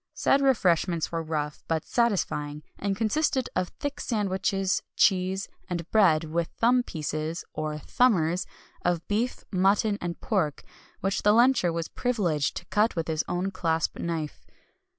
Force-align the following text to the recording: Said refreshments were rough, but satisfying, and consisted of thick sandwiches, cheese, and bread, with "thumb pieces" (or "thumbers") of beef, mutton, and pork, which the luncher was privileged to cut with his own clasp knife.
Said 0.15 0.41
refreshments 0.41 1.11
were 1.11 1.21
rough, 1.21 1.63
but 1.67 1.85
satisfying, 1.85 2.63
and 2.79 2.97
consisted 2.97 3.47
of 3.55 3.67
thick 3.79 3.99
sandwiches, 3.99 4.81
cheese, 4.95 5.47
and 5.69 5.87
bread, 5.91 6.23
with 6.23 6.47
"thumb 6.57 6.81
pieces" 6.81 7.45
(or 7.53 7.77
"thumbers") 7.77 8.47
of 8.83 9.07
beef, 9.07 9.43
mutton, 9.51 9.99
and 10.01 10.19
pork, 10.19 10.63
which 11.01 11.21
the 11.21 11.33
luncher 11.33 11.71
was 11.71 11.87
privileged 11.87 12.57
to 12.57 12.65
cut 12.65 12.95
with 12.95 13.07
his 13.07 13.23
own 13.27 13.51
clasp 13.51 13.99
knife. 13.99 14.43